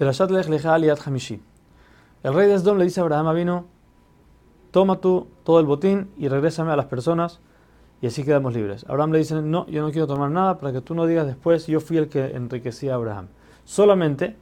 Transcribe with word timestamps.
Perashat 0.00 0.30
Lech 0.30 0.48
Lecha 0.48 0.74
Hamishi. 1.04 1.42
El 2.22 2.32
rey 2.32 2.48
de 2.48 2.54
Esdom 2.54 2.78
le 2.78 2.84
dice 2.84 3.00
a 3.00 3.02
Abraham 3.02 3.36
vino, 3.36 3.66
toma 4.70 4.98
tú 4.98 5.28
todo 5.44 5.60
el 5.60 5.66
botín 5.66 6.10
y 6.16 6.28
regrésame 6.28 6.72
a 6.72 6.76
las 6.76 6.86
personas 6.86 7.38
y 8.00 8.06
así 8.06 8.24
quedamos 8.24 8.54
libres. 8.54 8.86
Abraham 8.88 9.12
le 9.12 9.18
dice, 9.18 9.34
no, 9.42 9.66
yo 9.66 9.82
no 9.82 9.92
quiero 9.92 10.06
tomar 10.06 10.30
nada 10.30 10.56
para 10.56 10.72
que 10.72 10.80
tú 10.80 10.94
no 10.94 11.04
digas 11.04 11.26
después, 11.26 11.66
yo 11.66 11.80
fui 11.80 11.98
el 11.98 12.08
que 12.08 12.34
enriquecía 12.34 12.92
a 12.92 12.94
Abraham. 12.94 13.28
Solamente 13.66 14.38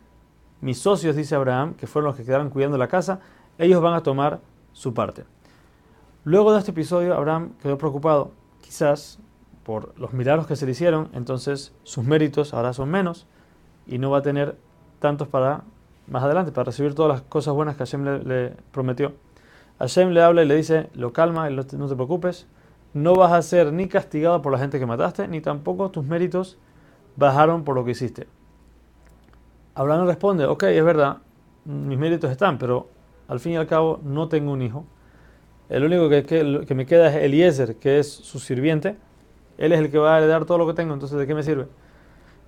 mis 0.61 0.79
socios, 0.79 1.17
dice 1.17 1.35
Abraham, 1.35 1.75
que 1.75 1.89
fueron 1.89 2.07
los 2.11 2.17
que 2.17 2.23
quedaron 2.23 2.51
cuidando 2.51 2.79
la 2.79 2.87
casa, 2.87 3.19
ellos 3.59 3.83
van 3.83 3.95
a 3.95 4.05
tomar 4.05 4.39
su 4.73 4.95
parte. 4.95 5.25
Luego 6.23 6.53
de 6.53 6.61
este 6.61 6.71
episodio, 6.71 7.17
Abraham 7.17 7.55
quedó 7.61 7.77
preocupado, 7.79 8.31
quizás 8.61 9.19
por 9.65 9.99
los 9.99 10.13
milagros 10.13 10.47
que 10.47 10.55
se 10.55 10.67
le 10.67 10.71
hicieron, 10.71 11.09
entonces 11.15 11.75
sus 11.83 12.05
méritos 12.05 12.55
ahora 12.55 12.73
son 12.73 12.91
menos 12.91 13.27
y 13.89 13.99
no 13.99 14.11
va 14.11 14.19
a 14.19 14.23
tener 14.23 14.57
tantos 14.99 15.29
para 15.29 15.63
más 16.07 16.23
adelante, 16.23 16.53
para 16.53 16.67
recibir 16.67 16.95
todas 16.95 17.13
las 17.13 17.23
cosas 17.23 17.55
buenas 17.55 17.77
que 17.77 17.81
Hashem 17.81 18.05
le, 18.27 18.53
prometió. 18.73 19.13
Hashem 19.79 20.11
le 20.11 20.23
habla 20.23 20.43
y 20.43 20.47
le 20.47 20.57
dice, 20.57 20.89
lo 20.95 21.13
calma, 21.13 21.49
no 21.51 21.65
te 21.65 21.95
preocupes, 21.95 22.47
no 22.95 23.15
vas 23.15 23.33
a 23.33 23.43
ser 23.43 23.73
ni 23.73 23.89
castigado 23.89 24.43
por 24.43 24.53
la 24.53 24.59
gente 24.59 24.79
que 24.79 24.87
mataste, 24.87 25.29
ni 25.29 25.41
tampoco 25.41 25.91
tus 25.91 26.05
méritos 26.05 26.59
bajaron 27.17 27.65
por 27.65 27.75
lo 27.75 27.85
que 27.85 27.93
hiciste. 27.93 28.27
Abraham 29.75 30.07
responde, 30.07 30.47
ok, 30.47 30.65
es 30.65 30.85
verdad, 30.85 31.19
mis 31.65 31.99
méritos 31.99 32.31
están, 32.31 32.59
pero 32.59 32.89
al 33.29 33.41
fin 33.41 33.53
y 33.53 33.57
al 33.57 33.67
cabo 33.67 34.01
no 34.03 34.29
tengo 34.29 34.53
un 34.53 34.63
hijo. 34.63 34.85
El 35.69 35.85
único 35.85 36.09
que, 36.09 36.25
que, 36.25 36.75
me 36.75 36.87
queda 36.87 37.09
es 37.09 37.17
Eliezer, 37.17 37.77
que 37.77 37.99
es 37.99 38.11
su 38.11 38.39
sirviente. 38.39 38.97
Él 39.59 39.73
es 39.73 39.79
el 39.81 39.91
que 39.91 39.99
va 39.99 40.15
a 40.15 40.19
heredar 40.19 40.47
todo 40.47 40.57
lo 40.57 40.67
que 40.67 40.73
tengo, 40.73 40.95
entonces 40.95 41.19
¿de 41.19 41.27
qué 41.27 41.35
me 41.35 41.43
sirve? 41.43 41.67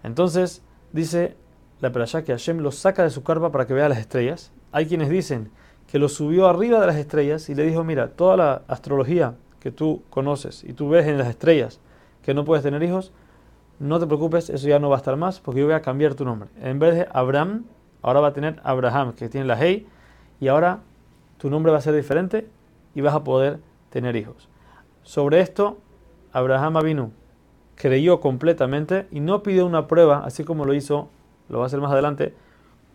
Entonces 0.02 0.62
dice 0.92 1.36
la 1.80 1.92
perashá 1.92 2.24
que 2.24 2.32
Hashem 2.32 2.58
lo 2.58 2.72
saca 2.72 3.02
de 3.02 3.10
su 3.10 3.22
carpa 3.22 3.50
para 3.50 3.66
que 3.66 3.74
vea 3.74 3.88
las 3.88 3.98
estrellas. 3.98 4.52
Hay 4.72 4.86
quienes 4.86 5.08
dicen 5.08 5.50
que 5.86 5.98
lo 5.98 6.08
subió 6.08 6.46
arriba 6.46 6.80
de 6.80 6.86
las 6.86 6.96
estrellas 6.96 7.48
y 7.48 7.54
le 7.54 7.64
dijo, 7.64 7.82
mira, 7.84 8.08
toda 8.08 8.36
la 8.36 8.62
astrología 8.68 9.34
que 9.58 9.70
tú 9.70 10.02
conoces 10.10 10.64
y 10.64 10.72
tú 10.72 10.88
ves 10.88 11.06
en 11.06 11.18
las 11.18 11.28
estrellas 11.28 11.80
que 12.22 12.34
no 12.34 12.44
puedes 12.44 12.62
tener 12.62 12.82
hijos, 12.82 13.12
no 13.78 13.98
te 13.98 14.06
preocupes, 14.06 14.50
eso 14.50 14.68
ya 14.68 14.78
no 14.78 14.90
va 14.90 14.96
a 14.96 14.98
estar 14.98 15.16
más 15.16 15.40
porque 15.40 15.60
yo 15.60 15.66
voy 15.66 15.74
a 15.74 15.82
cambiar 15.82 16.14
tu 16.14 16.24
nombre. 16.24 16.50
En 16.60 16.78
vez 16.78 16.94
de 16.94 17.08
Abraham, 17.12 17.64
ahora 18.02 18.20
va 18.20 18.28
a 18.28 18.32
tener 18.32 18.60
Abraham, 18.62 19.14
que 19.14 19.28
tiene 19.28 19.46
la 19.46 19.58
Hey, 19.58 19.86
y 20.38 20.48
ahora 20.48 20.80
tu 21.38 21.48
nombre 21.50 21.72
va 21.72 21.78
a 21.78 21.80
ser 21.80 21.94
diferente 21.94 22.46
y 22.94 23.00
vas 23.00 23.14
a 23.14 23.24
poder 23.24 23.58
tener 23.88 24.16
hijos. 24.16 24.48
Sobre 25.02 25.40
esto, 25.40 25.78
Abraham 26.32 26.76
Avinu 26.76 27.12
creyó 27.74 28.20
completamente 28.20 29.06
y 29.10 29.20
no 29.20 29.42
pidió 29.42 29.64
una 29.64 29.86
prueba, 29.86 30.22
así 30.24 30.44
como 30.44 30.66
lo 30.66 30.74
hizo 30.74 31.08
lo 31.50 31.58
va 31.58 31.64
a 31.64 31.66
hacer 31.66 31.80
más 31.80 31.92
adelante, 31.92 32.34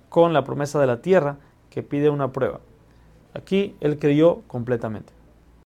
con 0.09 0.33
la 0.33 0.43
promesa 0.43 0.79
de 0.79 0.87
la 0.87 1.01
tierra 1.01 1.37
que 1.69 1.83
pide 1.83 2.09
una 2.09 2.31
prueba. 2.31 2.61
Aquí 3.33 3.75
él 3.81 3.99
creyó 3.99 4.41
completamente. 4.47 5.13